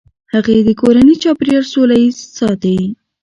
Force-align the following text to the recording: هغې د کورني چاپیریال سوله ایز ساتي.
هغې 0.33 0.57
د 0.67 0.69
کورني 0.81 1.15
چاپیریال 1.23 1.65
سوله 1.73 1.95
ایز 2.01 2.17
ساتي. 2.37 2.77